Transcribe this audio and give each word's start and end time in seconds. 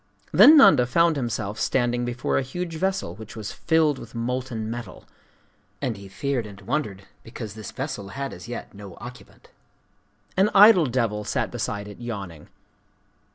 Then 0.31 0.57
Nanda 0.57 0.87
found 0.87 1.15
himself 1.15 1.59
standing 1.59 2.05
before 2.05 2.39
a 2.39 2.41
huge 2.41 2.73
vessel 2.77 3.13
which 3.13 3.35
was 3.35 3.51
filled 3.51 3.99
with 3.99 4.15
molten 4.15 4.67
metal;—and 4.67 5.95
he 5.95 6.07
feared 6.07 6.47
and 6.47 6.59
wondered 6.61 7.03
because 7.21 7.53
this 7.53 7.69
vessel 7.71 8.07
had 8.07 8.33
as 8.33 8.47
yet 8.47 8.73
no 8.73 8.97
occupant. 8.99 9.49
An 10.35 10.49
idle 10.55 10.87
devil 10.87 11.23
sat 11.23 11.51
beside 11.51 11.87
it, 11.87 11.99
yawning. 11.99 12.49